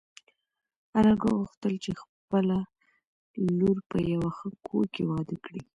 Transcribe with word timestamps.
انارګل 0.97 1.33
غوښتل 1.39 1.73
چې 1.83 1.91
خپله 2.01 2.57
لور 3.59 3.77
په 3.89 3.97
یوه 4.13 4.29
ښه 4.37 4.49
کور 4.67 4.85
کې 4.95 5.03
واده 5.11 5.35
کړي. 5.45 5.61